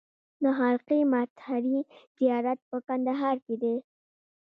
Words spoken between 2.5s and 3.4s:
په کندهار